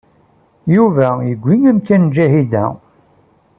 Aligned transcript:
Yuba 0.75 1.05
yewwi 1.27 1.55
amkan 1.71 2.01
n 2.07 2.11
Ǧahida. 2.15 2.63